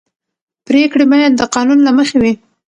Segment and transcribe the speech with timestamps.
[0.67, 2.33] پرېکړې باید د قانون له مخې وي